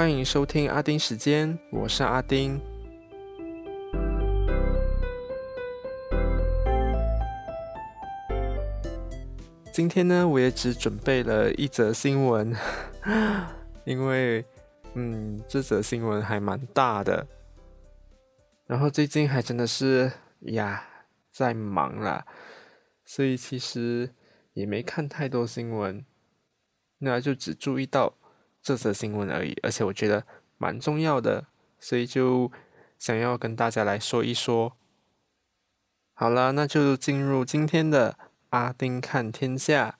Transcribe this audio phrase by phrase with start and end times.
[0.00, 2.58] 欢迎收听阿丁时间，我是阿丁。
[9.70, 12.56] 今天呢，我也只准备了一则新闻，
[13.84, 14.42] 因为，
[14.94, 17.26] 嗯，这则新闻还蛮大的。
[18.66, 20.10] 然后最近还真的是
[20.46, 20.82] 呀，
[21.30, 22.24] 在忙啦，
[23.04, 24.14] 所以其实
[24.54, 26.02] 也没看太多新闻，
[27.00, 28.14] 那就只注意到
[28.62, 29.56] 这则新闻而已。
[29.62, 30.24] 而且我觉得
[30.58, 31.46] 蛮重要的，
[31.78, 32.50] 所以就
[32.98, 34.72] 想要跟大家来说一说。
[36.12, 38.18] 好了，那就进入今天的
[38.50, 39.96] 阿丁看天下。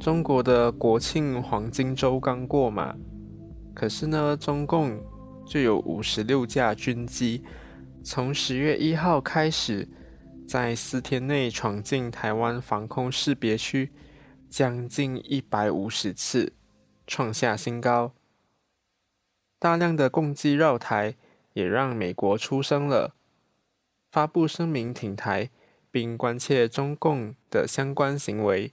[0.00, 2.96] 中国的国庆黄金周刚过嘛，
[3.74, 4.98] 可是呢，中共
[5.46, 7.44] 就有五十六架军机，
[8.02, 9.86] 从十月一号开始，
[10.48, 13.92] 在四天内闯进台湾防空识别区，
[14.48, 16.54] 将近一百五十次，
[17.06, 18.14] 创下新高。
[19.58, 21.16] 大量的共机绕台，
[21.52, 23.14] 也让美国出声了，
[24.10, 25.50] 发布声明挺台，
[25.90, 28.72] 并关切中共的相关行为。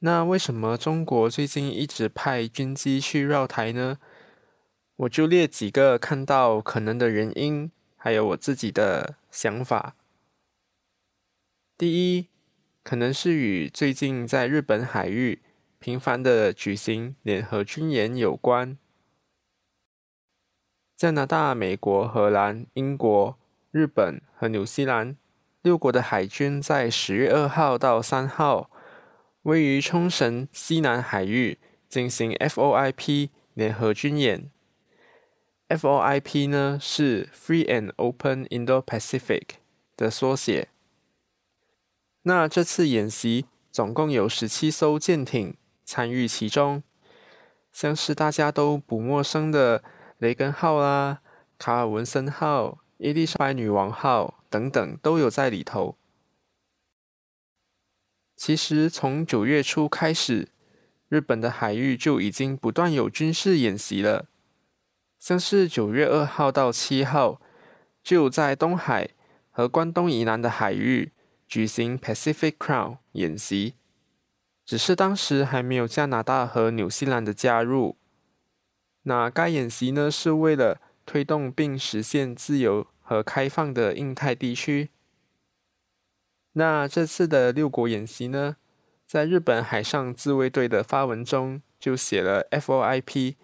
[0.00, 3.96] 那为什么中国最近一直派军机去绕台呢？
[4.96, 9.96] 我就列几个看到可能的原因，还有我自己的想法。
[11.80, 12.26] 第一，
[12.82, 15.40] 可能是与最近在日本海域
[15.78, 18.76] 频繁的举行联合军演有关。
[20.94, 23.38] 加拿大、美国、荷兰、英国、
[23.70, 25.16] 日本和纽西兰
[25.62, 28.70] 六国的海军在十月二号到三号。
[29.44, 31.56] 位于冲绳西南海域
[31.88, 34.50] 进行 FOIP 联合军演。
[35.70, 39.44] FOIP 呢是 Free and Open Indo-Pacific
[39.96, 40.68] 的缩写。
[42.22, 46.82] 那这次演习总共有十七艘舰艇参与其中，
[47.72, 49.82] 像是大家都不陌生的
[50.18, 51.20] 雷根号啦、
[51.58, 55.96] 卡尔文森号、伊丽莎白女王号等等都有在里头。
[58.36, 60.48] 其实从九月初开始，
[61.08, 64.26] 日本的海域就已经不断有军事演习了。
[65.18, 67.40] 像是九月二号到七号，
[68.02, 69.10] 就在东海
[69.50, 71.12] 和关东以南的海域
[71.50, 73.74] 举行 Pacific Crown 演习，
[74.64, 77.96] 只是当时还没有加拿大和纽西兰的加入。
[79.02, 84.90] 那该演习呢，是为了推动并实现自由和开放的印太地区。
[86.52, 88.56] 那这次的六国演习呢，
[89.04, 93.34] 在日本海上自卫队的发文中就写了 FOIP，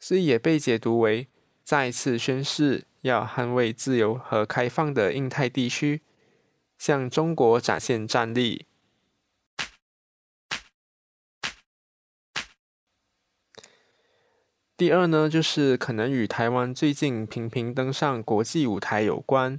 [0.00, 1.28] 所以也被解读为
[1.62, 6.02] 再次宣誓要捍卫自由和开放的印太地区，
[6.78, 8.66] 向中国展现战力。
[14.76, 19.58] 第二呢，就是可能与台湾最近频频登上国际舞台有关。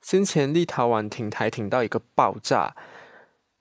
[0.00, 2.76] 先前立陶宛挺台挺到一个爆炸，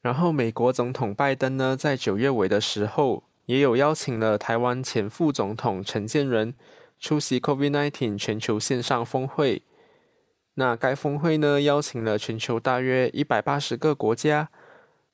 [0.01, 6.53] 然后美国总统拜登呢，在九月尾的时候，也有邀请了台湾前副总统陈建仁
[6.99, 9.63] 出席 COVID-19 全球线上峰会。
[10.55, 14.49] 那该峰会呢，邀请了全球大约一百八十个国家、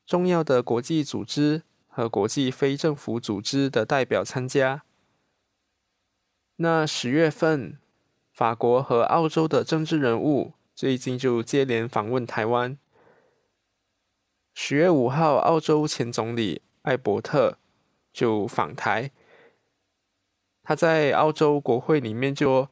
[0.05, 4.83] 重要的国际组织和国际非政府组织的代表参加。
[6.57, 7.77] 那十月份，
[8.33, 10.53] 法国和澳洲的政治人物。
[10.75, 12.77] 最近就接连访问台湾。
[14.53, 17.57] 十月五号，澳洲前总理艾伯特
[18.13, 19.11] 就访台。
[20.63, 22.69] 他在澳洲国会里面就，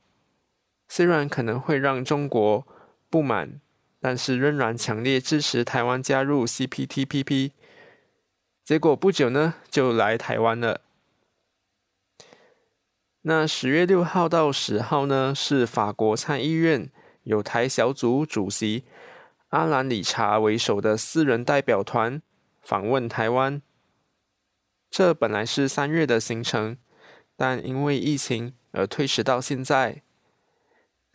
[0.88, 2.68] 虽然可能会让中国
[3.10, 3.60] 不满，
[4.00, 7.52] 但是仍然强烈支持台湾加入 CPTPP。
[8.64, 10.82] 结果不久呢，就来台湾了。
[13.22, 16.90] 那十月六号到十号呢，是法国参议院。
[17.24, 18.86] 有台小组主席
[19.50, 22.22] 阿兰·理查为首的私人代表团
[22.62, 23.62] 访问台湾。
[24.90, 26.78] 这本来是三月的行程，
[27.36, 30.04] 但因为疫情而推迟到现在。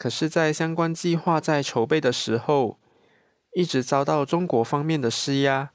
[0.03, 2.77] 可是，在相关计划在筹备的时候，
[3.53, 5.71] 一直遭到中国方面的施压。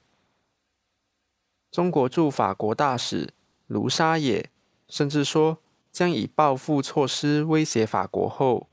[1.72, 3.30] 中国驻法国大使
[3.68, 4.50] 卢沙野
[4.90, 5.60] 甚至说
[5.94, 8.68] 将以报复措施威胁法国后。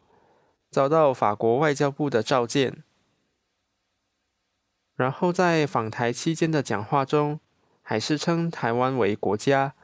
[0.73, 2.83] 遭到法国外交部的召见，
[4.97, 7.39] 然后在访台期间的讲话中，
[7.81, 9.75] 还是称台湾为国家。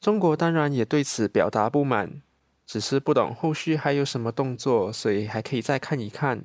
[0.00, 2.22] 中国当然也对此表达不满，
[2.66, 6.44] 只是不懂后续还有什么动作，所以还可以再看一看。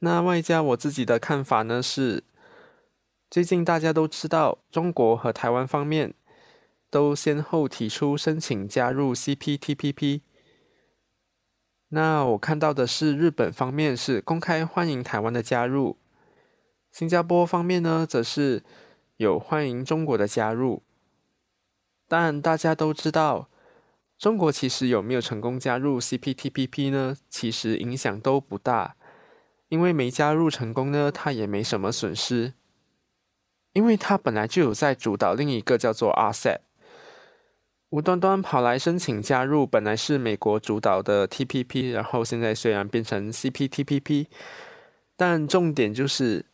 [0.00, 2.24] 那外加我自己的看法呢是，
[3.30, 6.14] 最近大家都知道，中国和台湾方面
[6.90, 10.20] 都先后提出申请加入 CPTPP。
[11.88, 15.96] 那我看到的是，日本方面是公开欢迎台湾的加入，
[16.92, 18.62] 新加坡方面呢，则是
[19.16, 20.82] 有欢迎中国的加入。
[22.06, 23.48] 但大家都知道，
[24.18, 27.16] 中国其实有没有成功加入 CPTPP 呢？
[27.28, 28.96] 其实影响都不大，
[29.68, 32.54] 因为没加入成功呢，它也没什么损失，
[33.72, 36.60] 因为它本来就有在主导另一个叫做 RCEP。
[37.90, 44.26] 无端端跑来申请加入，本来是美国主导的 TPP，然后现在虽然变成 CPTPP，
[45.16, 46.46] 但重点就是，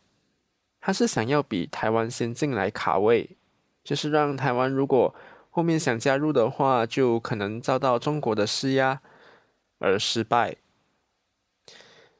[0.79, 3.37] 他是想要比台湾先进来卡位，
[3.83, 5.15] 就是让台湾如果
[5.51, 9.01] 后面想加入的话，就可能遭到中国的施压
[9.77, 10.55] 而失败。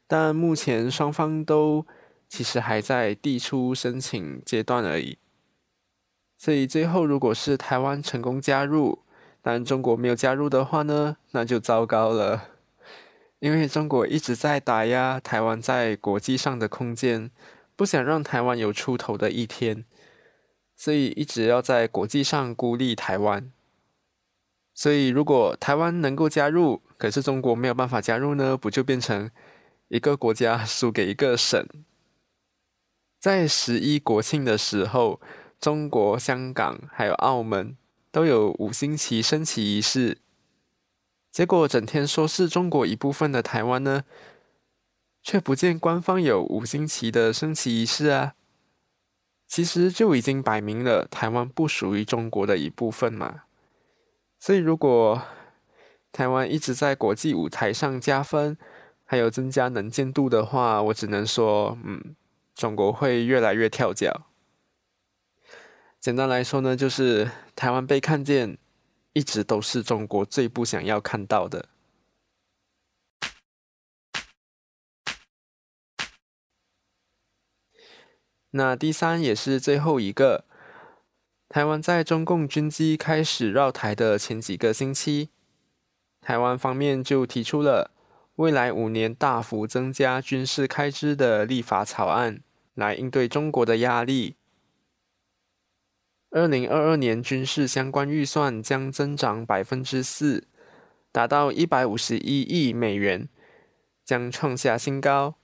[0.05, 1.87] 但目前双方都
[2.27, 5.17] 其实还在递出申请阶段而已，
[6.37, 8.99] 所以最后如果是台湾成功加入，
[9.41, 12.49] 但中国没有加入的话呢，那就糟糕了，
[13.39, 17.31] 因为中国一直在打压台湾在国际上的空间，
[17.77, 19.85] 不想让台湾有出头的一天，
[20.81, 23.51] 所以一直要在国际上孤立台湾。
[24.73, 29.29] 所以如果台湾能够加入，可是中国没有办法加入呢，不就变成
[29.89, 31.67] 一个国家输给一个省？
[33.19, 35.21] 在十一国庆的时候，
[35.59, 37.77] 中国香港还有澳门。
[38.13, 40.17] 都有五星旗升旗仪式，
[41.31, 44.03] 结果整天说是中国一部分的台湾呢，
[45.23, 48.33] 却不见官方有五星旗的升旗仪式啊！
[49.51, 53.41] 其实就已经摆明了台湾不属于中国的一部分嘛。
[54.39, 55.21] 所以如果
[56.13, 58.57] 台湾一直在国际舞台上加分，
[59.03, 62.15] 还有增加能见度的话，我只能说，嗯，
[62.55, 64.27] 中国会越来越跳脚。
[65.99, 68.57] 简单来说呢，就是台湾被看见，
[69.11, 71.65] 一直都是中国最不想要看到的。
[78.51, 80.45] 那第三也是最后一个，
[81.47, 85.29] 台湾在中共军机开始绕台的前几个星期，
[86.19, 87.91] 台湾方面就提出了
[88.35, 92.41] 未来五年大幅增加军事开支的立法草案，
[92.73, 94.35] 来应对中国的压力。
[96.29, 100.47] 二零二二年军事相关预算将增长百分之四，
[101.11, 103.27] 达到一百五十一亿美元，
[104.05, 105.35] 将创下新高。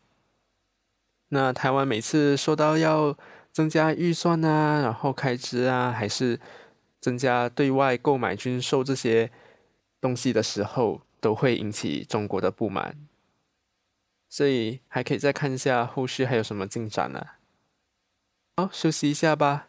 [1.29, 3.18] 那台湾每次说到要
[3.51, 6.39] 增加预算啊，然后开支啊，还是
[7.00, 9.31] 增加对外购买军售这些
[10.00, 12.97] 东西的时候，都会引起中国的不满。
[14.29, 17.25] 所以还可以再看一下后续还有什么进展呢？
[18.57, 19.66] 好，休息一下吧。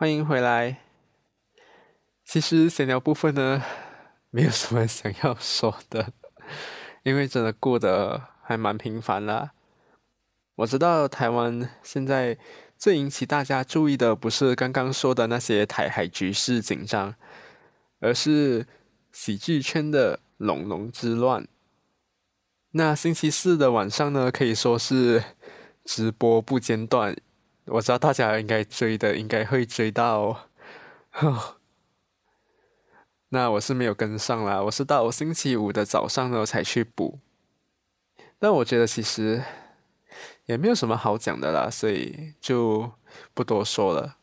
[0.00, 0.78] 欢迎回来。
[2.24, 3.62] 其实闲聊部分呢，
[4.30, 6.14] 没有什么想要说的，
[7.04, 9.50] 因为真的过得还蛮平凡啦。
[10.54, 12.38] 我知道台湾现在
[12.78, 17.14] 最引起大家注意的，不是刚刚说的那些台海局势紧张，
[17.98, 18.66] 而是
[19.12, 21.46] 喜剧圈的龙龙之乱。
[22.70, 25.22] 那星期四的晚上呢，可以说是
[25.84, 27.14] 直播不间断。
[27.66, 30.48] 我知道大家应该追的，应该会追到。
[33.32, 37.20] 那我是没有跟上啦，我是到我星期五的早上呢才去补。
[38.38, 39.44] 但我觉得其实
[40.46, 42.92] 也没有什么好讲的啦，所以就
[43.34, 44.16] 不多说了。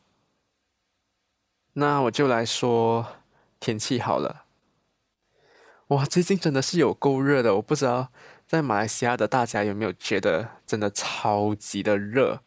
[1.73, 3.05] 那我就来说
[3.59, 4.45] 天气好了。
[5.89, 8.11] 哇，最近真的是有够热的，我不知道
[8.45, 12.41] 在马来西亚的大家有没有觉得真的超级的热。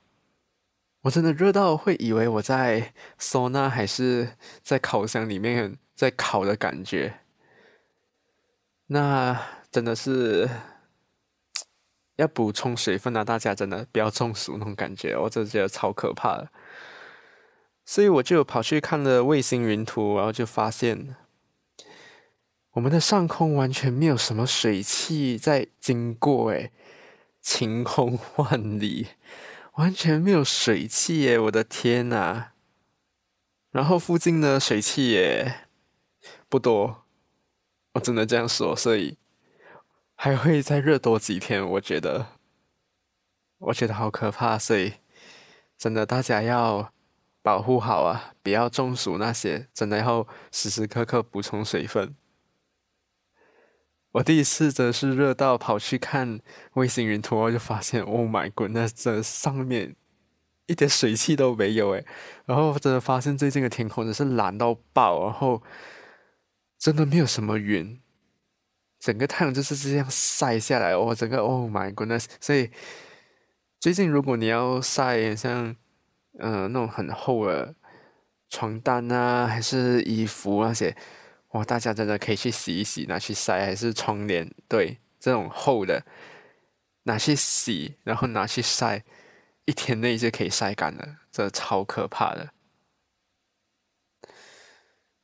[1.02, 7.20] 我真的热到会以为我在收纳还是在烤箱里面在烤的感觉，
[8.86, 9.40] 那
[9.70, 10.48] 真的是
[12.16, 13.24] 要补充水分啊！
[13.24, 16.50] 大家真的不要中暑那种感觉，我真的觉得超可怕的。
[17.86, 21.16] 所以我就跑去看了卫星云图，然后就发现，
[22.72, 26.70] 我们的上空完全没有什么水汽在经过，诶，
[27.40, 29.08] 晴空万里，
[29.80, 31.38] 完全没有水汽耶！
[31.38, 32.48] 我的天呐！
[33.70, 35.68] 然后附近的水汽也
[36.50, 37.06] 不多，
[37.94, 39.16] 我只能这样说，所以
[40.14, 41.66] 还会再热多几天。
[41.66, 42.26] 我觉得，
[43.56, 44.96] 我觉得好可怕，所以
[45.78, 46.92] 真的大家要
[47.40, 52.14] 保护好啊，不要中暑那些，真的要时时刻刻补充水分。
[54.12, 56.40] 我第一次则是热到跑去看
[56.74, 59.96] 卫星云图，我就发现，Oh my god，那这上面。
[60.66, 62.06] 一点水汽都没有诶，
[62.46, 65.60] 然后真的发现最近的天空真是蓝到爆，然后
[66.78, 68.00] 真的没有什么云，
[69.00, 72.26] 整个太阳就是这样晒下来，哦，整个 Oh my goodness！
[72.40, 72.70] 所以
[73.80, 75.74] 最近如果你要晒像
[76.38, 77.74] 嗯那种很厚的
[78.48, 80.96] 床单啊，还是衣服那些，
[81.50, 86.04] 哇，大家真的可以去洗一洗，拿去晒，还是窗帘，对，这种厚的
[87.04, 89.04] 拿去洗，然后拿去晒。
[89.66, 92.50] 一天内就可以晒干了，这超可怕的。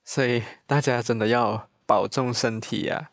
[0.04, 3.10] 所以大家真的要保重身体呀。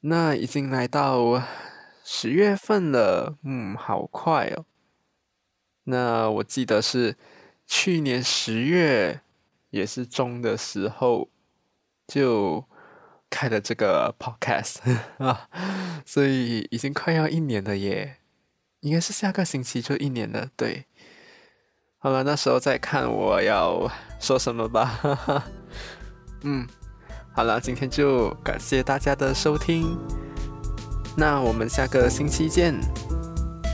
[0.00, 1.40] 那已经来到
[2.02, 4.66] 十月份了，嗯，好快哦。
[5.84, 7.16] 那我记得是
[7.66, 9.20] 去年十月
[9.74, 11.28] 也是中的时候
[12.06, 12.64] 就
[13.28, 14.76] 开了这个 podcast
[15.18, 15.48] 啊，
[16.06, 18.18] 所以已经快要一年了耶。
[18.80, 20.84] 应该是下个星期就一年了，对。
[21.98, 23.90] 好了，那时候再看我要
[24.20, 25.44] 说什么吧。
[26.44, 26.68] 嗯，
[27.34, 29.98] 好了，今天就感谢大家的收听，
[31.16, 32.78] 那我们下个星期见，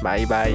[0.03, 0.51] 拜拜。